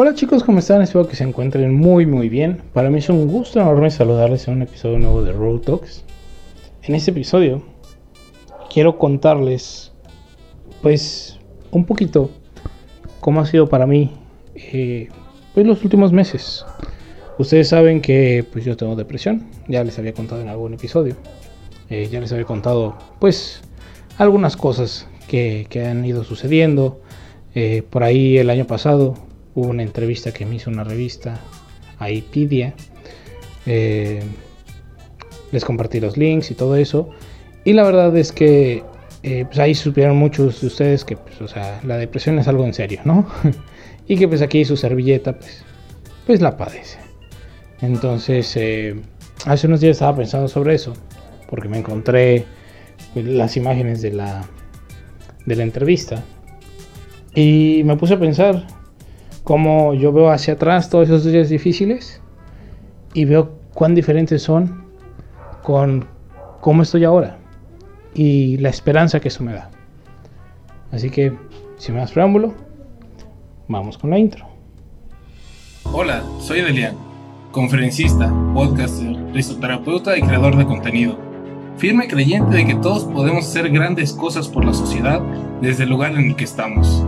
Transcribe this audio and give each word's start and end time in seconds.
Hola 0.00 0.14
chicos, 0.14 0.44
¿cómo 0.44 0.60
están? 0.60 0.80
Espero 0.80 1.08
que 1.08 1.16
se 1.16 1.24
encuentren 1.24 1.74
muy 1.74 2.06
muy 2.06 2.28
bien. 2.28 2.62
Para 2.72 2.88
mí 2.88 2.98
es 2.98 3.08
un 3.08 3.26
gusto 3.26 3.60
enorme 3.60 3.90
saludarles 3.90 4.46
en 4.46 4.54
un 4.54 4.62
episodio 4.62 4.96
nuevo 5.00 5.24
de 5.24 5.32
Road 5.32 5.58
Talks. 5.62 6.04
En 6.84 6.94
este 6.94 7.10
episodio 7.10 7.64
quiero 8.72 8.96
contarles 8.96 9.90
pues 10.82 11.40
un 11.72 11.84
poquito 11.84 12.30
cómo 13.18 13.40
ha 13.40 13.46
sido 13.46 13.68
para 13.68 13.88
mí 13.88 14.12
eh, 14.54 15.08
pues 15.52 15.66
los 15.66 15.82
últimos 15.82 16.12
meses. 16.12 16.64
Ustedes 17.36 17.66
saben 17.66 18.00
que 18.00 18.46
pues 18.52 18.64
yo 18.64 18.76
tengo 18.76 18.94
depresión, 18.94 19.48
ya 19.66 19.82
les 19.82 19.98
había 19.98 20.12
contado 20.12 20.40
en 20.40 20.48
algún 20.48 20.74
episodio. 20.74 21.16
Eh, 21.90 22.08
ya 22.08 22.20
les 22.20 22.30
había 22.30 22.44
contado 22.44 22.96
pues 23.18 23.62
algunas 24.16 24.56
cosas 24.56 25.08
que, 25.26 25.66
han 25.90 26.04
ido 26.04 26.22
sucediendo. 26.22 27.00
Eh, 27.56 27.82
por 27.90 28.04
ahí 28.04 28.38
el 28.38 28.48
año 28.48 28.64
pasado 28.64 29.26
hubo 29.58 29.70
una 29.70 29.82
entrevista 29.82 30.32
que 30.32 30.46
me 30.46 30.54
hizo 30.54 30.70
una 30.70 30.84
revista, 30.84 31.40
Aipidia. 31.98 32.74
Eh, 33.66 34.22
les 35.50 35.64
compartí 35.64 35.98
los 35.98 36.16
links 36.16 36.52
y 36.52 36.54
todo 36.54 36.76
eso. 36.76 37.10
Y 37.64 37.72
la 37.72 37.82
verdad 37.82 38.16
es 38.16 38.30
que 38.30 38.84
eh, 39.24 39.44
pues 39.46 39.58
ahí 39.58 39.74
supieron 39.74 40.16
muchos 40.16 40.60
de 40.60 40.68
ustedes 40.68 41.04
que 41.04 41.16
pues, 41.16 41.54
la 41.82 41.96
depresión 41.96 42.38
es 42.38 42.46
algo 42.46 42.64
en 42.64 42.72
serio, 42.72 43.00
¿no? 43.04 43.26
y 44.08 44.16
que 44.16 44.28
pues 44.28 44.42
aquí 44.42 44.64
su 44.64 44.76
servilleta 44.76 45.36
pues, 45.36 45.64
pues 46.24 46.40
la 46.40 46.56
padece. 46.56 46.98
Entonces, 47.80 48.56
eh, 48.56 48.94
hace 49.44 49.66
unos 49.66 49.80
días 49.80 49.96
estaba 49.96 50.16
pensando 50.16 50.46
sobre 50.46 50.74
eso, 50.74 50.94
porque 51.48 51.68
me 51.68 51.78
encontré 51.78 52.44
las 53.14 53.56
imágenes 53.56 54.02
de 54.02 54.12
la 54.12 54.44
entrevista. 55.46 56.22
Y 57.34 57.82
me 57.84 57.96
puse 57.96 58.14
a 58.14 58.20
pensar 58.20 58.77
cómo 59.48 59.94
yo 59.94 60.12
veo 60.12 60.30
hacia 60.30 60.52
atrás 60.52 60.90
todos 60.90 61.08
esos 61.08 61.24
días 61.24 61.48
difíciles 61.48 62.20
y 63.14 63.24
veo 63.24 63.52
cuán 63.72 63.94
diferentes 63.94 64.42
son 64.42 64.84
con 65.62 66.04
cómo 66.60 66.82
estoy 66.82 67.04
ahora 67.04 67.38
y 68.12 68.58
la 68.58 68.68
esperanza 68.68 69.20
que 69.20 69.28
eso 69.28 69.42
me 69.42 69.54
da. 69.54 69.70
Así 70.92 71.08
que, 71.08 71.32
sin 71.78 71.96
más 71.96 72.12
preámbulo, 72.12 72.52
vamos 73.68 73.96
con 73.96 74.10
la 74.10 74.18
intro. 74.18 74.44
Hola, 75.94 76.22
soy 76.40 76.60
Delian, 76.60 76.94
conferencista, 77.50 78.30
podcaster, 78.52 79.16
risoterapeuta 79.32 80.18
y 80.18 80.20
creador 80.20 80.58
de 80.58 80.66
contenido. 80.66 81.16
Firme 81.78 82.06
creyente 82.06 82.54
de 82.54 82.66
que 82.66 82.74
todos 82.74 83.04
podemos 83.04 83.46
hacer 83.46 83.70
grandes 83.70 84.12
cosas 84.12 84.46
por 84.46 84.66
la 84.66 84.74
sociedad 84.74 85.22
desde 85.62 85.84
el 85.84 85.88
lugar 85.88 86.12
en 86.12 86.26
el 86.26 86.36
que 86.36 86.44
estamos. 86.44 87.02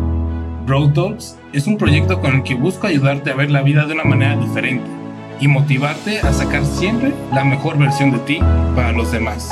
Road 0.66 0.92
Talks 0.92 1.39
es 1.53 1.66
un 1.66 1.78
proyecto 1.78 2.20
con 2.20 2.36
el 2.36 2.42
que 2.42 2.55
busco 2.55 2.86
ayudarte 2.86 3.30
a 3.30 3.34
ver 3.34 3.50
la 3.50 3.62
vida 3.62 3.86
de 3.86 3.94
una 3.94 4.05
manera 4.05 4.36
diferente 4.36 4.89
y 5.41 5.48
motivarte 5.48 6.20
a 6.20 6.33
sacar 6.33 6.64
siempre 6.64 7.12
la 7.33 7.44
mejor 7.44 7.78
versión 7.78 8.12
de 8.12 8.19
ti 8.20 8.39
para 8.75 8.92
los 8.92 9.11
demás. 9.11 9.50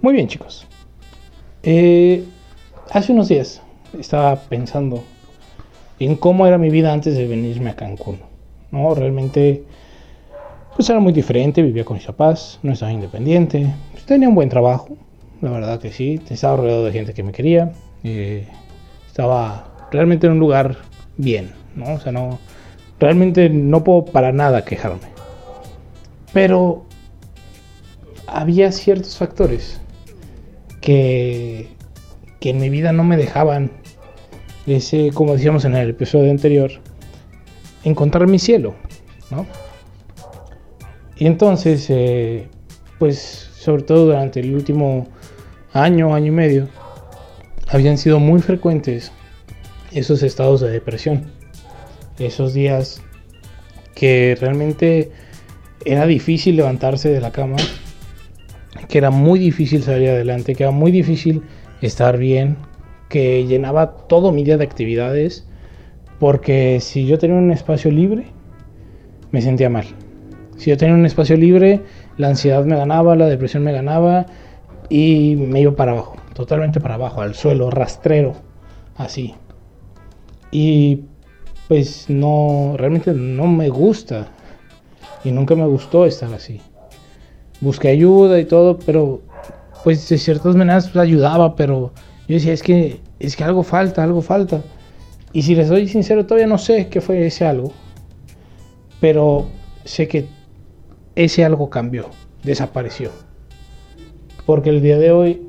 Muy 0.00 0.14
bien 0.14 0.28
chicos. 0.28 0.66
Eh, 1.62 2.24
hace 2.90 3.12
unos 3.12 3.28
días 3.28 3.62
estaba 3.98 4.36
pensando 4.36 5.02
en 5.98 6.14
cómo 6.14 6.46
era 6.46 6.56
mi 6.56 6.70
vida 6.70 6.92
antes 6.92 7.16
de 7.16 7.26
venirme 7.26 7.70
a 7.70 7.76
Cancún. 7.76 8.20
¿no? 8.70 8.94
Realmente 8.94 9.64
pues 10.76 10.90
era 10.90 11.00
muy 11.00 11.12
diferente, 11.12 11.62
vivía 11.62 11.84
con 11.84 11.96
mis 11.96 12.06
papás, 12.06 12.58
no 12.62 12.72
estaba 12.72 12.92
independiente, 12.92 13.72
pues, 13.92 14.04
tenía 14.04 14.28
un 14.28 14.34
buen 14.34 14.48
trabajo, 14.48 14.96
la 15.40 15.50
verdad 15.50 15.80
que 15.80 15.92
sí, 15.92 16.20
estaba 16.28 16.56
rodeado 16.56 16.84
de 16.84 16.92
gente 16.92 17.14
que 17.14 17.22
me 17.22 17.32
quería, 17.32 17.72
eh, 18.02 18.46
estaba 19.06 19.88
realmente 19.90 20.26
en 20.26 20.34
un 20.34 20.38
lugar 20.40 20.76
bien, 21.16 21.52
¿no? 21.76 21.94
O 21.94 22.00
sea, 22.00 22.12
no, 22.12 22.38
realmente 22.98 23.48
no 23.48 23.84
puedo 23.84 24.04
para 24.04 24.32
nada 24.32 24.64
quejarme. 24.64 25.14
Pero 26.32 26.84
había 28.26 28.72
ciertos 28.72 29.16
factores 29.16 29.80
que, 30.80 31.68
que 32.40 32.50
en 32.50 32.58
mi 32.58 32.70
vida 32.70 32.92
no 32.92 33.04
me 33.04 33.16
dejaban, 33.16 33.70
ese, 34.66 35.10
como 35.12 35.34
decíamos 35.34 35.64
en 35.64 35.76
el 35.76 35.90
episodio 35.90 36.30
anterior, 36.30 36.72
encontrar 37.84 38.26
mi 38.26 38.38
cielo, 38.38 38.74
¿no? 39.30 39.46
Y 41.16 41.26
entonces, 41.26 41.86
eh, 41.90 42.48
pues 42.98 43.50
sobre 43.58 43.82
todo 43.82 44.06
durante 44.06 44.40
el 44.40 44.54
último 44.54 45.06
año, 45.72 46.14
año 46.14 46.26
y 46.26 46.30
medio, 46.30 46.68
habían 47.68 47.98
sido 47.98 48.18
muy 48.18 48.40
frecuentes 48.40 49.12
esos 49.92 50.22
estados 50.22 50.60
de 50.60 50.70
depresión. 50.70 51.30
Esos 52.18 52.54
días 52.54 53.02
que 53.94 54.36
realmente 54.40 55.10
era 55.84 56.06
difícil 56.06 56.56
levantarse 56.56 57.08
de 57.10 57.20
la 57.20 57.32
cama, 57.32 57.56
que 58.88 58.98
era 58.98 59.10
muy 59.10 59.38
difícil 59.38 59.82
salir 59.82 60.10
adelante, 60.10 60.54
que 60.54 60.64
era 60.64 60.72
muy 60.72 60.90
difícil 60.90 61.42
estar 61.80 62.18
bien, 62.18 62.56
que 63.08 63.46
llenaba 63.46 63.96
todo 64.08 64.32
mi 64.32 64.44
día 64.44 64.56
de 64.56 64.64
actividades, 64.64 65.46
porque 66.18 66.80
si 66.80 67.06
yo 67.06 67.18
tenía 67.18 67.36
un 67.36 67.50
espacio 67.50 67.90
libre, 67.90 68.26
me 69.30 69.42
sentía 69.42 69.68
mal. 69.68 69.86
Si 70.56 70.70
yo 70.70 70.76
tenía 70.76 70.94
un 70.94 71.06
espacio 71.06 71.36
libre, 71.36 71.82
la 72.16 72.28
ansiedad 72.28 72.64
me 72.64 72.76
ganaba, 72.76 73.16
la 73.16 73.26
depresión 73.26 73.64
me 73.64 73.72
ganaba 73.72 74.26
y 74.88 75.36
me 75.36 75.60
iba 75.60 75.74
para 75.74 75.92
abajo, 75.92 76.16
totalmente 76.34 76.80
para 76.80 76.94
abajo, 76.94 77.20
al 77.20 77.34
suelo, 77.34 77.70
rastrero, 77.70 78.34
así. 78.96 79.34
Y 80.50 81.02
pues 81.68 82.08
no, 82.08 82.74
realmente 82.76 83.12
no 83.12 83.46
me 83.46 83.68
gusta 83.68 84.28
y 85.24 85.32
nunca 85.32 85.54
me 85.54 85.66
gustó 85.66 86.06
estar 86.06 86.32
así. 86.32 86.60
Busqué 87.60 87.88
ayuda 87.88 88.38
y 88.38 88.44
todo, 88.44 88.78
pero 88.78 89.22
pues 89.82 90.08
de 90.08 90.18
ciertas 90.18 90.54
maneras 90.54 90.88
pues, 90.88 90.96
ayudaba, 90.96 91.56
pero 91.56 91.92
yo 92.28 92.34
decía, 92.34 92.52
es 92.52 92.62
que, 92.62 93.00
es 93.18 93.36
que 93.36 93.44
algo 93.44 93.62
falta, 93.62 94.02
algo 94.02 94.22
falta. 94.22 94.62
Y 95.32 95.42
si 95.42 95.54
les 95.54 95.68
soy 95.68 95.88
sincero, 95.88 96.24
todavía 96.24 96.46
no 96.46 96.58
sé 96.58 96.88
qué 96.88 97.00
fue 97.00 97.26
ese 97.26 97.44
algo, 97.44 97.72
pero 99.00 99.46
sé 99.84 100.06
que 100.06 100.26
ese 101.16 101.44
algo 101.44 101.70
cambió, 101.70 102.10
desapareció. 102.42 103.10
Porque 104.46 104.70
el 104.70 104.82
día 104.82 104.98
de 104.98 105.10
hoy, 105.10 105.42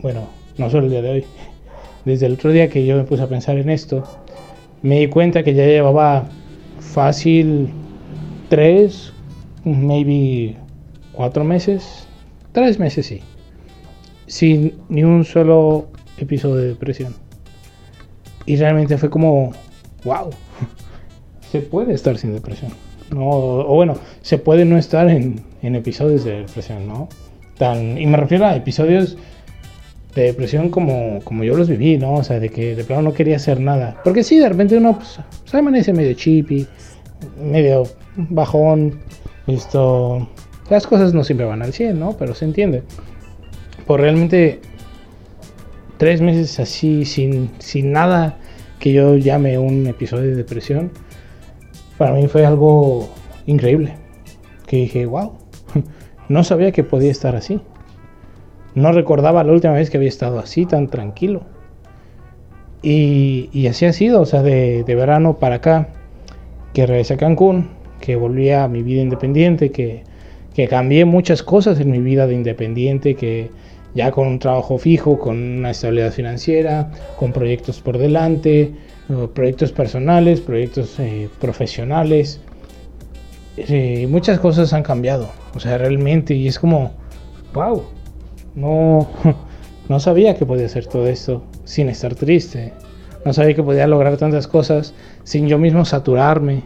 bueno, 0.00 0.28
no 0.56 0.70
solo 0.70 0.86
el 0.86 0.90
día 0.90 1.02
de 1.02 1.10
hoy, 1.10 1.24
desde 2.04 2.26
el 2.26 2.34
otro 2.34 2.52
día 2.52 2.68
que 2.68 2.84
yo 2.84 2.96
me 2.96 3.04
puse 3.04 3.22
a 3.22 3.28
pensar 3.28 3.58
en 3.58 3.70
esto, 3.70 4.04
me 4.82 5.00
di 5.00 5.08
cuenta 5.08 5.42
que 5.42 5.54
ya 5.54 5.66
llevaba 5.66 6.28
fácil 6.80 7.68
tres, 8.48 9.12
maybe 9.64 10.56
cuatro 11.12 11.44
meses, 11.44 12.06
tres 12.52 12.78
meses 12.78 13.06
sí, 13.06 13.20
sin 14.26 14.74
ni 14.88 15.04
un 15.04 15.24
solo 15.24 15.88
episodio 16.18 16.56
de 16.56 16.68
depresión. 16.68 17.14
Y 18.46 18.56
realmente 18.56 18.96
fue 18.96 19.10
como, 19.10 19.52
wow, 20.04 20.30
se 21.52 21.60
puede 21.60 21.92
estar 21.92 22.16
sin 22.16 22.32
depresión. 22.32 22.87
¿No? 23.10 23.28
O, 23.28 23.74
bueno, 23.74 23.96
se 24.22 24.38
puede 24.38 24.64
no 24.64 24.78
estar 24.78 25.08
en, 25.08 25.42
episodios 25.62 26.24
de 26.24 26.40
depresión, 26.40 26.86
¿no? 26.86 27.08
Tan, 27.58 27.98
y 27.98 28.06
me 28.06 28.16
refiero 28.16 28.46
a 28.46 28.54
episodios 28.54 29.16
de 30.14 30.22
depresión 30.22 30.70
como, 30.70 31.20
como 31.24 31.44
yo 31.44 31.56
los 31.56 31.68
viví, 31.68 31.98
¿no? 31.98 32.14
O 32.14 32.24
sea, 32.24 32.40
de 32.40 32.48
que 32.48 32.74
de 32.76 32.84
plano 32.84 33.02
no 33.02 33.12
quería 33.12 33.36
hacer 33.36 33.60
nada. 33.60 34.00
Porque 34.04 34.22
sí, 34.22 34.38
de 34.38 34.48
repente 34.48 34.76
uno 34.76 34.96
pues, 34.96 35.20
se 35.44 35.56
amanece 35.56 35.92
medio 35.92 36.14
chippy, 36.14 36.66
medio 37.42 37.84
bajón, 38.16 39.00
esto... 39.46 40.28
Las 40.70 40.86
cosas 40.86 41.14
no 41.14 41.24
siempre 41.24 41.46
van 41.46 41.62
al 41.62 41.72
100, 41.72 41.98
¿no? 41.98 42.16
Pero 42.18 42.34
se 42.34 42.44
entiende. 42.44 42.82
Por 43.86 44.00
realmente 44.00 44.60
tres 45.96 46.20
meses 46.20 46.60
así, 46.60 47.04
sin, 47.04 47.50
sin 47.58 47.92
nada 47.92 48.38
que 48.78 48.92
yo 48.92 49.16
llame 49.16 49.58
un 49.58 49.86
episodio 49.86 50.30
de 50.30 50.36
depresión, 50.36 50.90
para 51.98 52.12
mí 52.12 52.28
fue 52.28 52.46
algo 52.46 53.08
increíble. 53.46 53.94
Que 54.66 54.76
dije, 54.76 55.06
wow, 55.06 55.32
no 56.28 56.44
sabía 56.44 56.72
que 56.72 56.84
podía 56.84 57.10
estar 57.10 57.36
así. 57.36 57.60
No 58.74 58.92
recordaba 58.92 59.42
la 59.44 59.52
última 59.52 59.74
vez 59.74 59.90
que 59.90 59.96
había 59.96 60.08
estado 60.08 60.38
así, 60.38 60.64
tan 60.64 60.88
tranquilo. 60.88 61.42
Y, 62.80 63.66
así 63.66 63.86
ha 63.86 63.92
sido, 63.92 64.20
o 64.20 64.26
sea, 64.26 64.42
de, 64.42 64.84
verano 64.86 65.38
para 65.38 65.56
acá, 65.56 65.88
que 66.72 66.86
regresé 66.86 67.14
a 67.14 67.16
Cancún, 67.16 67.70
que 68.00 68.14
volví 68.14 68.50
a 68.50 68.68
mi 68.68 68.84
vida 68.84 69.02
independiente, 69.02 69.72
que, 69.72 70.04
que 70.54 70.68
cambié 70.68 71.04
muchas 71.04 71.42
cosas 71.42 71.80
en 71.80 71.90
mi 71.90 71.98
vida 71.98 72.28
de 72.28 72.34
independiente, 72.34 73.16
que 73.16 73.50
ya 73.94 74.10
con 74.10 74.28
un 74.28 74.38
trabajo 74.38 74.78
fijo, 74.78 75.18
con 75.18 75.36
una 75.36 75.70
estabilidad 75.70 76.12
financiera, 76.12 76.90
con 77.18 77.32
proyectos 77.32 77.80
por 77.80 77.98
delante, 77.98 78.74
proyectos 79.34 79.72
personales, 79.72 80.40
proyectos 80.40 80.98
eh, 81.00 81.28
profesionales. 81.40 82.40
Eh, 83.56 84.06
muchas 84.08 84.38
cosas 84.38 84.72
han 84.72 84.82
cambiado, 84.82 85.28
o 85.54 85.60
sea, 85.60 85.78
realmente, 85.78 86.34
y 86.34 86.46
es 86.46 86.58
como, 86.58 86.92
wow, 87.54 87.82
no, 88.54 89.08
no 89.88 90.00
sabía 90.00 90.36
que 90.36 90.46
podía 90.46 90.66
hacer 90.66 90.86
todo 90.86 91.06
esto 91.06 91.42
sin 91.64 91.88
estar 91.88 92.14
triste. 92.14 92.72
No 93.24 93.32
sabía 93.32 93.54
que 93.54 93.62
podía 93.62 93.86
lograr 93.86 94.16
tantas 94.16 94.46
cosas 94.46 94.94
sin 95.24 95.48
yo 95.48 95.58
mismo 95.58 95.84
saturarme 95.84 96.62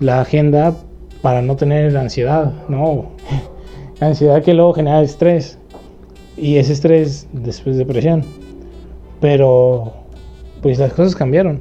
la 0.00 0.20
agenda 0.20 0.74
para 1.22 1.40
no 1.42 1.56
tener 1.56 1.96
ansiedad. 1.96 2.52
No, 2.68 3.12
la 4.00 4.08
ansiedad 4.08 4.42
que 4.42 4.54
luego 4.54 4.74
genera 4.74 5.02
estrés. 5.02 5.58
Y 6.36 6.56
ese 6.56 6.72
estrés 6.72 7.26
después 7.32 7.76
depresión. 7.76 8.24
Pero, 9.20 9.92
pues 10.62 10.78
las 10.78 10.92
cosas 10.92 11.16
cambiaron. 11.16 11.60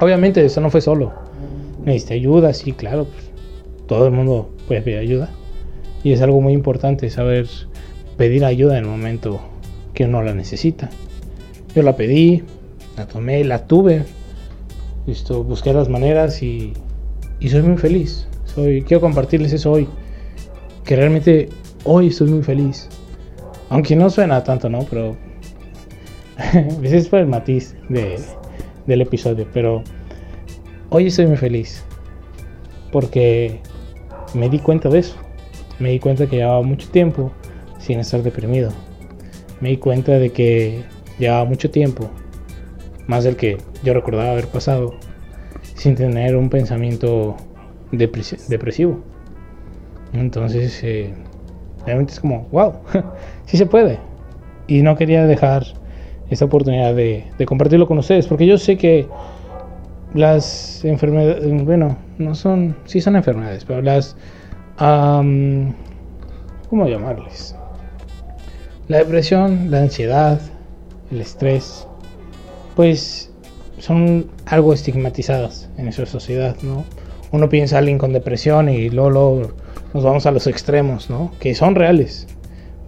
Obviamente 0.00 0.44
eso 0.44 0.60
no 0.60 0.70
fue 0.70 0.80
solo. 0.80 1.12
Necesité 1.84 2.14
ayuda, 2.14 2.52
sí, 2.52 2.72
claro. 2.72 3.04
Pues, 3.04 3.30
todo 3.86 4.06
el 4.06 4.12
mundo 4.12 4.50
puede 4.66 4.82
pedir 4.82 4.98
ayuda. 4.98 5.30
Y 6.04 6.12
es 6.12 6.22
algo 6.22 6.40
muy 6.40 6.52
importante 6.52 7.10
saber 7.10 7.48
pedir 8.16 8.44
ayuda 8.44 8.78
en 8.78 8.84
el 8.84 8.90
momento 8.90 9.40
que 9.94 10.04
uno 10.04 10.22
la 10.22 10.34
necesita. 10.34 10.90
Yo 11.74 11.82
la 11.82 11.96
pedí, 11.96 12.42
la 12.96 13.06
tomé, 13.06 13.42
la 13.44 13.66
tuve. 13.66 14.04
Listo, 15.06 15.42
busqué 15.42 15.72
las 15.72 15.88
maneras 15.88 16.42
y, 16.42 16.74
y 17.40 17.48
soy 17.48 17.62
muy 17.62 17.78
feliz. 17.78 18.28
Soy, 18.44 18.82
quiero 18.82 19.00
compartirles 19.00 19.52
eso 19.52 19.72
hoy. 19.72 19.88
Que 20.84 20.96
realmente 20.96 21.48
hoy 21.84 22.08
estoy 22.08 22.28
muy 22.28 22.42
feliz. 22.42 22.88
Aunque 23.70 23.96
no 23.96 24.08
suena 24.10 24.42
tanto, 24.44 24.68
¿no? 24.68 24.80
Pero 24.88 25.16
ese 26.82 26.96
es 26.96 27.08
por 27.08 27.20
el 27.20 27.26
matiz 27.26 27.76
de, 27.88 28.18
del 28.86 29.02
episodio. 29.02 29.46
Pero 29.52 29.82
hoy 30.90 31.06
estoy 31.06 31.26
muy 31.26 31.36
feliz. 31.36 31.84
Porque 32.92 33.60
me 34.34 34.48
di 34.48 34.58
cuenta 34.58 34.88
de 34.88 35.00
eso. 35.00 35.16
Me 35.78 35.90
di 35.90 36.00
cuenta 36.00 36.26
que 36.26 36.36
llevaba 36.36 36.62
mucho 36.62 36.88
tiempo 36.90 37.30
sin 37.78 38.00
estar 38.00 38.22
deprimido. 38.22 38.70
Me 39.60 39.70
di 39.70 39.76
cuenta 39.76 40.12
de 40.12 40.30
que 40.30 40.84
llevaba 41.18 41.44
mucho 41.44 41.70
tiempo, 41.70 42.08
más 43.06 43.24
del 43.24 43.36
que 43.36 43.58
yo 43.82 43.94
recordaba 43.94 44.30
haber 44.30 44.48
pasado, 44.48 44.94
sin 45.74 45.94
tener 45.94 46.36
un 46.36 46.48
pensamiento 46.48 47.36
depresivo. 47.90 49.00
Entonces, 50.12 50.82
eh, 50.82 51.12
realmente 51.88 52.12
es 52.12 52.20
como, 52.20 52.46
wow, 52.52 52.74
sí 53.46 53.56
se 53.56 53.64
puede. 53.64 53.98
Y 54.66 54.82
no 54.82 54.96
quería 54.96 55.24
dejar 55.24 55.64
esta 56.28 56.44
oportunidad 56.44 56.94
de, 56.94 57.24
compartirlo 57.46 57.86
con 57.86 57.98
ustedes, 57.98 58.26
porque 58.26 58.46
yo 58.46 58.58
sé 58.58 58.76
que 58.76 59.08
las 60.12 60.84
enfermedades, 60.84 61.64
bueno, 61.64 61.96
no 62.18 62.34
son, 62.34 62.76
sí 62.84 63.00
son 63.00 63.16
enfermedades, 63.16 63.64
pero 63.64 63.80
las, 63.80 64.16
¿cómo 64.76 65.72
llamarles? 66.86 67.56
La 68.88 68.98
depresión, 68.98 69.70
la 69.70 69.80
ansiedad, 69.80 70.38
el 71.10 71.22
estrés, 71.22 71.88
pues 72.76 73.32
son 73.78 74.26
algo 74.44 74.74
estigmatizadas 74.74 75.70
en 75.78 75.84
nuestra 75.84 76.04
sociedad, 76.04 76.56
¿no? 76.62 76.84
Uno 77.32 77.48
piensa 77.48 77.76
a 77.76 77.78
alguien 77.78 77.96
con 77.96 78.12
depresión 78.12 78.68
y 78.68 78.90
luego, 78.90 79.52
nos 79.94 80.04
vamos 80.04 80.26
a 80.26 80.30
los 80.30 80.46
extremos, 80.46 81.10
¿no? 81.10 81.32
Que 81.40 81.54
son 81.54 81.74
reales, 81.74 82.26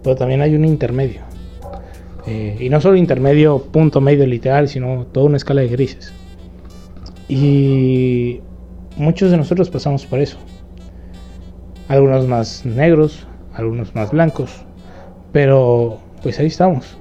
pero 0.03 0.15
también 0.15 0.41
hay 0.41 0.55
un 0.55 0.65
intermedio. 0.65 1.21
Eh, 2.27 2.57
y 2.59 2.69
no 2.69 2.79
solo 2.81 2.97
intermedio, 2.97 3.59
punto 3.59 4.01
medio 4.01 4.27
literal, 4.27 4.67
sino 4.67 5.05
toda 5.07 5.25
una 5.25 5.37
escala 5.37 5.61
de 5.61 5.67
grises. 5.67 6.13
Y 7.27 8.41
muchos 8.97 9.31
de 9.31 9.37
nosotros 9.37 9.69
pasamos 9.69 10.05
por 10.05 10.19
eso. 10.19 10.37
Algunos 11.87 12.27
más 12.27 12.65
negros, 12.65 13.25
algunos 13.53 13.95
más 13.95 14.11
blancos. 14.11 14.63
Pero 15.31 15.99
pues 16.21 16.39
ahí 16.39 16.47
estamos. 16.47 16.97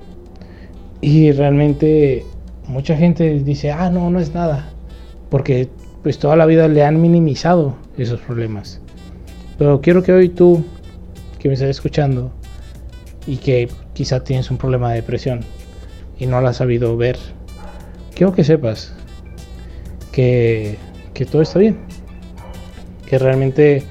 Y 1.01 1.33
realmente 1.33 2.25
mucha 2.67 2.97
gente 2.97 3.41
dice, 3.41 3.73
ah, 3.73 3.91
no, 3.91 4.11
no 4.11 4.21
es 4.21 4.35
nada. 4.35 4.71
Porque 5.29 5.69
pues 6.03 6.19
toda 6.19 6.37
la 6.37 6.47
vida 6.47 6.69
le 6.69 6.85
han 6.85 7.01
minimizado 7.01 7.77
esos 7.99 8.21
problemas. 8.21 8.81
Pero 9.61 9.83
quiero 9.83 10.03
que 10.03 10.11
hoy 10.11 10.31
tú, 10.31 10.65
que 11.39 11.49
me 11.49 11.53
estás 11.53 11.69
escuchando, 11.69 12.33
y 13.27 13.37
que 13.37 13.69
quizá 13.93 14.25
tienes 14.25 14.51
un 14.51 14.57
problema 14.57 14.89
de 14.89 15.03
depresión 15.03 15.41
y 16.19 16.25
no 16.25 16.41
lo 16.41 16.49
has 16.49 16.57
sabido 16.57 16.97
ver, 16.97 17.19
quiero 18.15 18.33
que 18.33 18.43
sepas 18.43 18.95
que, 20.13 20.79
que 21.13 21.27
todo 21.27 21.43
está 21.43 21.59
bien. 21.59 21.77
Que 23.05 23.19
realmente 23.19 23.83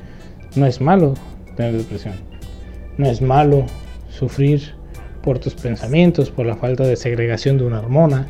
no 0.55 0.65
es 0.65 0.81
malo 0.81 1.13
tener 1.55 1.77
depresión. 1.77 2.15
No 2.97 3.07
es 3.07 3.21
malo 3.21 3.67
sufrir 4.09 4.73
por 5.21 5.37
tus 5.37 5.53
pensamientos, 5.53 6.31
por 6.31 6.47
la 6.47 6.55
falta 6.55 6.83
de 6.83 6.95
segregación 6.95 7.59
de 7.59 7.65
una 7.65 7.77
hormona. 7.77 8.27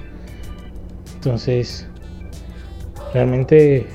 Entonces, 1.16 1.88
realmente, 3.14 3.88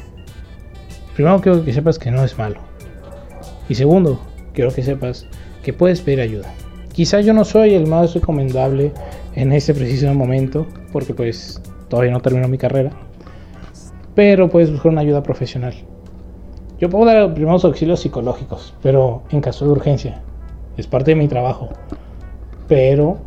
primero 1.14 1.43
quiero 1.43 1.62
que 1.62 1.75
sepas 1.75 1.99
que 1.99 2.11
no 2.11 2.25
es 2.25 2.38
malo. 2.38 2.73
Y 3.69 3.75
segundo, 3.75 4.20
quiero 4.52 4.72
que 4.72 4.82
sepas 4.82 5.26
que 5.62 5.72
puedes 5.72 6.00
pedir 6.00 6.20
ayuda. 6.20 6.52
Quizá 6.93 7.20
yo 7.20 7.32
no 7.32 7.44
soy 7.44 7.75
el 7.75 7.87
más 7.87 8.14
recomendable 8.14 8.93
en 9.34 9.52
este 9.52 9.75
preciso 9.75 10.12
momento, 10.14 10.66
porque 10.93 11.14
pues 11.14 11.61
todavía 11.88 12.12
no 12.12 12.20
termino 12.20 12.46
mi 12.46 12.58
carrera. 12.58 12.90
Pero 14.14 14.49
puedes 14.49 14.70
buscar 14.70 14.93
una 14.93 15.00
ayuda 15.00 15.22
profesional. 15.22 15.75
Yo 16.78 16.88
puedo 16.90 17.06
dar 17.06 17.34
primeros 17.34 17.64
auxilios 17.64 18.00
psicológicos, 18.00 18.75
pero 18.82 19.22
en 19.31 19.40
caso 19.40 19.64
de 19.64 19.72
urgencia. 19.72 20.22
Es 20.76 20.87
parte 20.87 21.12
de 21.12 21.16
mi 21.16 21.28
trabajo. 21.28 21.70
Pero 22.69 23.19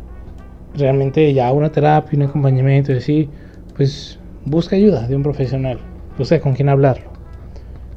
realmente 0.74 1.32
ya 1.34 1.52
una 1.52 1.70
terapia, 1.70 2.16
un 2.16 2.22
acompañamiento, 2.22 2.92
así, 2.92 3.28
pues 3.76 4.18
busca 4.44 4.76
ayuda 4.76 5.06
de 5.08 5.16
un 5.16 5.22
profesional. 5.22 5.78
Busca 6.16 6.40
con 6.40 6.54
quién 6.54 6.68
hablarlo. 6.68 7.10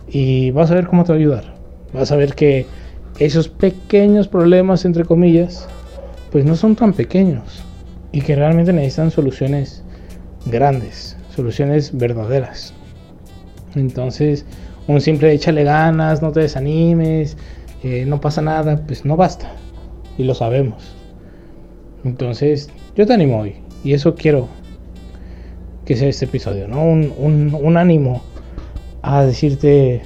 Y 0.10 0.52
vas 0.52 0.72
a 0.72 0.76
ver 0.76 0.88
cómo 0.88 1.04
te 1.04 1.14
va 1.14 1.16
a 1.16 1.20
ayudar. 1.20 1.61
Vas 1.94 2.12
a 2.12 2.16
ver 2.16 2.36
que 2.36 2.66
esos 3.20 3.48
pequeños 3.50 4.28
problemas, 4.28 4.86
entre 4.86 5.06
comillas, 5.06 5.68
pues 6.32 6.46
no 6.46 6.56
son 6.56 6.76
tan 6.76 6.94
pequeños. 6.94 7.64
Y 8.12 8.22
que 8.22 8.36
realmente 8.36 8.74
necesitan 8.74 9.12
soluciones 9.12 9.84
grandes, 10.46 11.16
soluciones 11.34 11.98
verdaderas. 11.98 12.74
Entonces, 13.76 14.46
un 14.88 15.00
simple 15.00 15.32
échale 15.32 15.64
ganas, 15.64 16.22
no 16.22 16.32
te 16.32 16.42
desanimes, 16.42 17.38
eh, 17.84 18.06
no 18.06 18.20
pasa 18.20 18.42
nada, 18.42 18.82
pues 18.86 19.06
no 19.06 19.16
basta. 19.16 19.52
Y 20.18 20.24
lo 20.24 20.36
sabemos. 20.36 20.96
Entonces, 22.04 22.70
yo 22.96 23.06
te 23.06 23.14
animo 23.14 23.40
hoy. 23.40 23.56
Y 23.84 23.94
eso 23.94 24.16
quiero 24.16 24.48
que 25.86 25.96
sea 25.96 26.10
este 26.10 26.26
episodio, 26.26 26.68
¿no? 26.68 26.84
Un, 26.84 27.78
ánimo 27.78 28.22
a 29.02 29.24
decirte, 29.24 30.02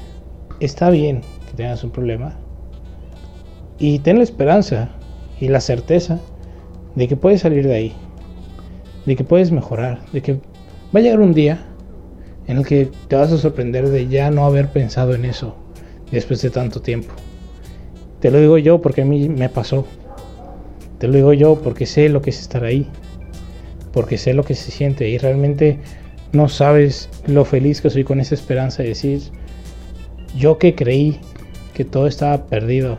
está 0.59 0.89
bien 0.89 1.21
tengas 1.55 1.83
un 1.83 1.91
problema. 1.91 2.35
Y 3.77 3.99
ten 3.99 4.17
la 4.17 4.23
esperanza 4.23 4.89
y 5.39 5.47
la 5.47 5.59
certeza 5.59 6.19
de 6.95 7.07
que 7.07 7.17
puedes 7.17 7.41
salir 7.41 7.67
de 7.67 7.75
ahí. 7.75 7.93
De 9.05 9.15
que 9.15 9.23
puedes 9.23 9.51
mejorar. 9.51 9.99
De 10.11 10.21
que 10.21 10.33
va 10.33 10.99
a 10.99 11.01
llegar 11.01 11.19
un 11.19 11.33
día 11.33 11.65
en 12.47 12.57
el 12.57 12.65
que 12.65 12.89
te 13.07 13.15
vas 13.15 13.31
a 13.31 13.37
sorprender 13.37 13.89
de 13.89 14.07
ya 14.07 14.29
no 14.31 14.45
haber 14.45 14.69
pensado 14.69 15.15
en 15.15 15.25
eso 15.25 15.55
después 16.11 16.41
de 16.41 16.49
tanto 16.49 16.81
tiempo. 16.81 17.13
Te 18.19 18.31
lo 18.31 18.39
digo 18.39 18.57
yo 18.57 18.81
porque 18.81 19.01
a 19.01 19.05
mí 19.05 19.29
me 19.29 19.49
pasó. 19.49 19.85
Te 20.99 21.07
lo 21.07 21.13
digo 21.13 21.33
yo 21.33 21.59
porque 21.61 21.85
sé 21.85 22.09
lo 22.09 22.21
que 22.21 22.29
es 22.29 22.39
estar 22.39 22.63
ahí. 22.63 22.87
Porque 23.91 24.17
sé 24.17 24.33
lo 24.33 24.43
que 24.43 24.55
se 24.55 24.71
siente 24.71 25.09
y 25.09 25.17
realmente 25.17 25.79
no 26.31 26.49
sabes 26.49 27.09
lo 27.27 27.45
feliz 27.45 27.81
que 27.81 27.89
soy 27.89 28.03
con 28.03 28.19
esa 28.19 28.35
esperanza 28.35 28.83
de 28.83 28.89
decir, 28.89 29.21
yo 30.37 30.57
que 30.57 30.75
creí 30.75 31.19
que 31.75 31.85
todo 31.85 32.07
estaba 32.07 32.47
perdido 32.47 32.97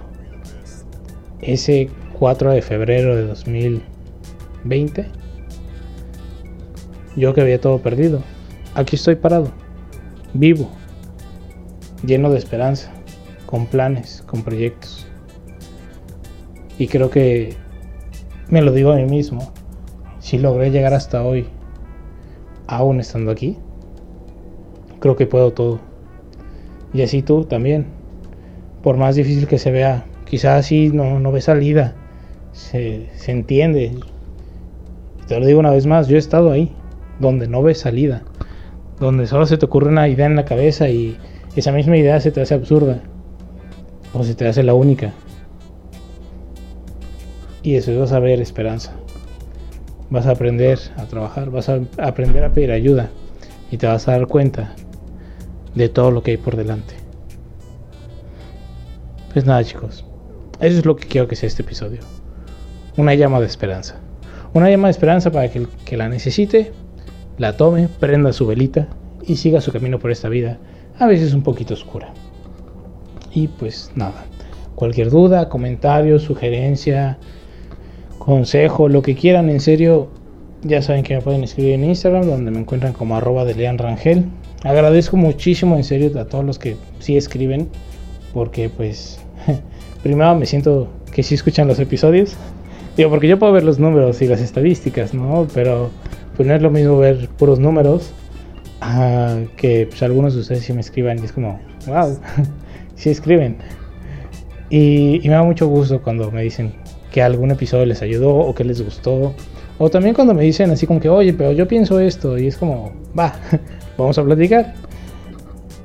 ese 1.40 1.88
4 2.18 2.52
de 2.52 2.62
febrero 2.62 3.16
de 3.16 3.26
2020, 3.26 5.06
yo 7.16 7.32
que 7.34 7.40
había 7.40 7.60
todo 7.60 7.78
perdido, 7.78 8.22
aquí 8.74 8.96
estoy 8.96 9.16
parado, 9.16 9.50
vivo, 10.34 10.68
lleno 12.04 12.30
de 12.30 12.38
esperanza, 12.38 12.92
con 13.46 13.66
planes, 13.66 14.22
con 14.26 14.42
proyectos. 14.42 15.06
Y 16.78 16.88
creo 16.88 17.08
que 17.08 17.56
me 18.50 18.60
lo 18.60 18.72
digo 18.72 18.92
a 18.92 18.96
mí 18.96 19.06
mismo. 19.06 19.52
Si 20.18 20.38
logré 20.38 20.70
llegar 20.70 20.92
hasta 20.92 21.22
hoy, 21.22 21.46
aún 22.66 23.00
estando 23.00 23.30
aquí, 23.30 23.56
creo 25.00 25.16
que 25.16 25.26
puedo 25.26 25.52
todo. 25.54 25.80
Y 26.92 27.00
así 27.00 27.22
tú 27.22 27.44
también. 27.44 27.86
Por 28.86 28.98
más 28.98 29.16
difícil 29.16 29.48
que 29.48 29.58
se 29.58 29.72
vea, 29.72 30.04
quizás 30.26 30.60
así 30.60 30.90
no, 30.90 31.32
ve 31.32 31.40
salida. 31.40 31.96
Se, 32.52 33.08
entiende. 33.26 33.98
Te 35.26 35.40
lo 35.40 35.44
digo 35.44 35.58
una 35.58 35.72
vez 35.72 35.86
más, 35.86 36.06
yo 36.06 36.14
he 36.14 36.20
estado 36.20 36.52
ahí, 36.52 36.70
donde 37.18 37.48
no 37.48 37.64
ves 37.64 37.80
salida. 37.80 38.22
Donde 39.00 39.26
solo 39.26 39.44
se 39.44 39.58
te 39.58 39.66
ocurre 39.66 39.88
una 39.88 40.06
idea 40.06 40.26
en 40.26 40.36
la 40.36 40.44
cabeza 40.44 40.88
y 40.88 41.18
esa 41.56 41.72
misma 41.72 41.96
idea 41.96 42.20
se 42.20 42.30
te 42.30 42.40
hace 42.40 42.54
absurda. 42.54 43.00
O 44.14 44.22
se 44.22 44.36
te 44.36 44.46
hace 44.46 44.62
la 44.62 44.74
única. 44.74 45.14
Y 47.64 47.74
eso 47.74 48.04
es 48.04 48.12
a 48.12 48.20
ver 48.20 48.40
esperanza. 48.40 48.92
vas 50.10 50.28
a 50.28 50.30
aprender 50.30 50.78
a 50.96 51.06
trabajar, 51.06 51.50
vas 51.50 51.68
a 51.68 51.80
aprender 51.98 52.44
a 52.44 52.52
pedir 52.52 52.70
ayuda 52.70 53.10
y 53.68 53.78
te 53.78 53.88
vas 53.88 54.06
a 54.06 54.12
dar 54.12 54.28
cuenta 54.28 54.76
de 55.74 55.88
todo 55.88 56.12
lo 56.12 56.22
que 56.22 56.30
hay 56.30 56.36
por 56.36 56.54
delante. 56.54 57.05
Pues 59.36 59.44
nada 59.44 59.62
chicos, 59.62 60.02
eso 60.60 60.78
es 60.78 60.86
lo 60.86 60.96
que 60.96 61.06
quiero 61.06 61.28
que 61.28 61.36
sea 61.36 61.46
este 61.46 61.60
episodio. 61.60 62.00
Una 62.96 63.12
llama 63.12 63.38
de 63.38 63.44
esperanza. 63.44 63.96
Una 64.54 64.70
llama 64.70 64.88
de 64.88 64.92
esperanza 64.92 65.30
para 65.30 65.50
que 65.50 65.58
el 65.58 65.68
que 65.84 65.98
la 65.98 66.08
necesite, 66.08 66.72
la 67.36 67.54
tome, 67.54 67.90
prenda 68.00 68.32
su 68.32 68.46
velita 68.46 68.88
y 69.26 69.36
siga 69.36 69.60
su 69.60 69.72
camino 69.72 69.98
por 69.98 70.10
esta 70.10 70.30
vida, 70.30 70.56
a 70.98 71.06
veces 71.06 71.34
un 71.34 71.42
poquito 71.42 71.74
oscura. 71.74 72.14
Y 73.30 73.48
pues 73.48 73.90
nada, 73.94 74.24
cualquier 74.74 75.10
duda, 75.10 75.50
comentario, 75.50 76.18
sugerencia, 76.18 77.18
consejo, 78.16 78.88
lo 78.88 79.02
que 79.02 79.16
quieran, 79.16 79.50
en 79.50 79.60
serio, 79.60 80.08
ya 80.62 80.80
saben 80.80 81.02
que 81.02 81.14
me 81.14 81.20
pueden 81.20 81.44
escribir 81.44 81.74
en 81.74 81.84
Instagram, 81.84 82.24
donde 82.24 82.50
me 82.50 82.60
encuentran 82.60 82.94
como 82.94 83.18
arroba 83.18 83.44
de 83.44 83.54
Lean 83.54 83.76
Rangel. 83.76 84.30
Agradezco 84.64 85.18
muchísimo, 85.18 85.76
en 85.76 85.84
serio, 85.84 86.18
a 86.18 86.24
todos 86.24 86.42
los 86.42 86.58
que 86.58 86.78
sí 87.00 87.18
escriben, 87.18 87.68
porque 88.32 88.70
pues 88.70 89.20
primero 90.02 90.34
me 90.36 90.46
siento 90.46 90.88
que 91.12 91.22
sí 91.22 91.34
escuchan 91.34 91.68
los 91.68 91.78
episodios. 91.78 92.36
Digo, 92.96 93.10
porque 93.10 93.28
yo 93.28 93.38
puedo 93.38 93.52
ver 93.52 93.64
los 93.64 93.78
números 93.78 94.22
y 94.22 94.26
las 94.26 94.40
estadísticas, 94.40 95.12
¿no? 95.12 95.46
Pero 95.52 95.90
pues 96.36 96.48
no 96.48 96.54
es 96.54 96.62
lo 96.62 96.70
mismo 96.70 96.98
ver 96.98 97.28
puros 97.36 97.58
números 97.58 98.12
que 99.56 99.86
pues, 99.88 100.02
algunos 100.02 100.34
de 100.34 100.40
ustedes 100.40 100.64
sí 100.64 100.72
me 100.72 100.80
escriban 100.80 101.18
y 101.18 101.24
es 101.24 101.32
como, 101.32 101.58
wow, 101.86 102.18
sí 102.96 103.10
escriben. 103.10 103.56
Y, 104.70 105.20
y, 105.22 105.28
me 105.28 105.34
da 105.34 105.42
mucho 105.42 105.68
gusto 105.68 106.02
cuando 106.02 106.30
me 106.30 106.42
dicen 106.42 106.74
que 107.12 107.22
algún 107.22 107.50
episodio 107.50 107.86
les 107.86 108.02
ayudó 108.02 108.34
o 108.34 108.54
que 108.54 108.64
les 108.64 108.82
gustó. 108.82 109.34
O 109.78 109.90
también 109.90 110.14
cuando 110.14 110.34
me 110.34 110.42
dicen 110.42 110.70
así 110.70 110.86
como 110.86 111.00
que, 111.00 111.08
oye, 111.08 111.32
pero 111.32 111.52
yo 111.52 111.68
pienso 111.68 112.00
esto. 112.00 112.38
Y 112.38 112.48
es 112.48 112.56
como, 112.56 112.92
va, 113.18 113.34
vamos 113.98 114.18
a 114.18 114.24
platicar. 114.24 114.74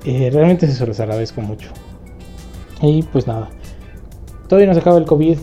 Y 0.04 0.30
realmente 0.30 0.68
se 0.68 0.86
los 0.86 1.00
agradezco 1.00 1.42
mucho. 1.42 1.70
Y 2.82 3.04
pues 3.04 3.28
nada, 3.28 3.50
todavía 4.48 4.68
no 4.68 4.74
se 4.74 4.80
acaba 4.80 4.98
el 4.98 5.06
COVID. 5.06 5.38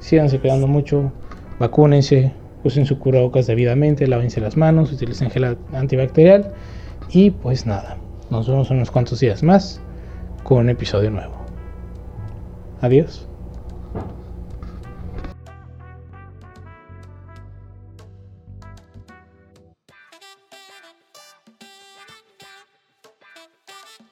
Síganse 0.00 0.38
cuidando 0.38 0.66
mucho. 0.66 1.12
Vacúnense. 1.58 2.32
Usen 2.64 2.86
su 2.86 2.98
cubrebocas 2.98 3.46
debidamente. 3.46 4.06
Lávense 4.06 4.40
las 4.40 4.56
manos. 4.56 4.92
Utilicen 4.92 5.30
gel 5.30 5.56
antibacterial. 5.72 6.52
Y 7.10 7.30
pues 7.30 7.66
nada, 7.66 7.96
nos 8.30 8.48
vemos 8.48 8.70
unos 8.70 8.90
cuantos 8.90 9.20
días 9.20 9.42
más 9.42 9.80
con 10.42 10.58
un 10.58 10.70
episodio 10.70 11.10
nuevo. 11.10 11.34
Adiós. 12.80 13.28